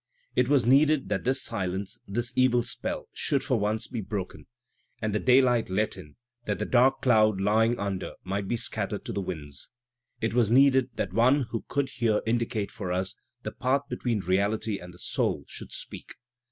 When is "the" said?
5.13-5.19, 6.57-6.65, 9.13-9.21, 13.43-13.55, 14.91-14.97